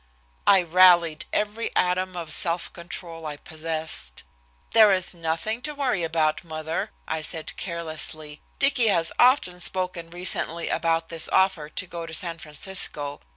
I 0.47 0.63
rallied 0.63 1.25
every 1.31 1.69
atom 1.75 2.17
of 2.17 2.33
self 2.33 2.73
control 2.73 3.27
I 3.27 3.37
possessed. 3.37 4.23
"There 4.71 4.91
is 4.91 5.13
nothing 5.13 5.61
to 5.61 5.75
worry 5.75 6.01
about, 6.01 6.43
mother," 6.43 6.89
I 7.07 7.21
said 7.21 7.55
carelessly. 7.55 8.41
"Dicky 8.57 8.87
has 8.87 9.11
often 9.19 9.59
spoken 9.59 10.09
recently 10.09 10.69
about 10.69 11.09
this 11.09 11.29
offer 11.29 11.69
to 11.69 11.85
go 11.85 12.07
to 12.07 12.15
San 12.15 12.39
Francisco. 12.39 13.21